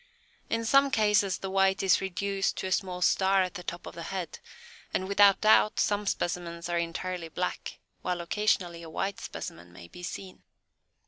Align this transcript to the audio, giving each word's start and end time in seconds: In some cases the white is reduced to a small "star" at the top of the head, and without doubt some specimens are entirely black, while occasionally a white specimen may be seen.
In 0.49 0.65
some 0.65 0.89
cases 0.89 1.37
the 1.37 1.51
white 1.51 1.83
is 1.83 2.01
reduced 2.01 2.57
to 2.57 2.65
a 2.65 2.71
small 2.71 3.03
"star" 3.03 3.43
at 3.43 3.53
the 3.53 3.61
top 3.61 3.85
of 3.85 3.93
the 3.93 4.01
head, 4.01 4.39
and 4.95 5.07
without 5.07 5.41
doubt 5.41 5.79
some 5.79 6.07
specimens 6.07 6.67
are 6.67 6.79
entirely 6.79 7.29
black, 7.29 7.77
while 8.01 8.19
occasionally 8.19 8.81
a 8.81 8.89
white 8.89 9.19
specimen 9.19 9.71
may 9.71 9.87
be 9.87 10.01
seen. 10.01 10.41